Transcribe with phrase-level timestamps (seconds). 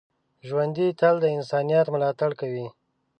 [0.47, 2.67] ژوندي تل د انسانیت ملاتړ کوي